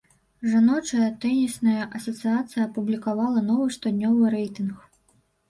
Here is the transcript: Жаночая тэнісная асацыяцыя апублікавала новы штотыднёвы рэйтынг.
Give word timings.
Жаночая 0.51 1.09
тэнісная 1.25 1.83
асацыяцыя 1.99 2.63
апублікавала 2.69 3.45
новы 3.51 3.69
штотыднёвы 3.79 4.35
рэйтынг. 4.39 4.75